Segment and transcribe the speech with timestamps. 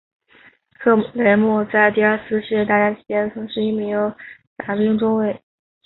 [0.79, 4.11] 克雷默在第二次世界大战期间曾是一名
[4.65, 5.39] 伞兵中尉。